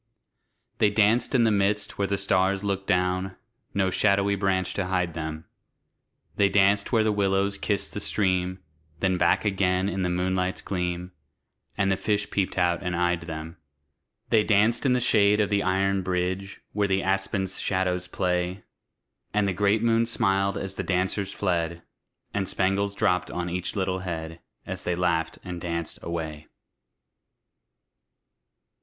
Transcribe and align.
They 0.79 0.89
danced 0.89 1.35
in 1.35 1.43
the 1.43 1.51
midst 1.51 1.99
where 1.99 2.07
the 2.07 2.17
stars 2.17 2.63
look 2.63 2.87
down 2.87 3.35
No 3.75 3.91
shadowy 3.91 4.33
branch 4.35 4.73
to 4.73 4.87
hide 4.87 5.13
them; 5.13 5.45
They 6.37 6.49
danced 6.49 6.91
where 6.91 7.03
the 7.03 7.11
willows 7.11 7.55
kiss 7.59 7.87
the 7.87 7.99
stream, 7.99 8.63
Then 8.99 9.19
back 9.19 9.45
again 9.45 9.87
in 9.87 10.01
the 10.01 10.09
moonlight's 10.09 10.63
gleam, 10.63 11.11
And 11.77 11.91
the 11.91 11.97
fish 11.97 12.31
peeped 12.31 12.57
out 12.57 12.81
and 12.81 12.95
eyed 12.95 13.21
them. 13.21 13.57
They 14.31 14.43
danced 14.43 14.87
in 14.87 14.93
the 14.93 14.99
shade 14.99 15.39
of 15.39 15.51
the 15.51 15.61
iron 15.61 16.01
bridge, 16.01 16.61
Where 16.73 16.87
the 16.87 17.03
aspen's 17.03 17.59
shadows 17.59 18.07
play; 18.07 18.63
And 19.35 19.47
the 19.47 19.53
great 19.53 19.83
moon 19.83 20.07
smiled 20.07 20.57
as 20.57 20.73
the 20.73 20.83
dancers 20.83 21.31
fled, 21.31 21.83
And 22.33 22.49
spangles 22.49 22.95
dropped 22.95 23.29
on 23.29 23.51
each 23.51 23.75
little 23.75 23.99
head, 23.99 24.39
As 24.65 24.81
they 24.83 24.95
laughed 24.95 25.37
and 25.43 25.61
danced 25.61 25.99
away. 26.01 26.47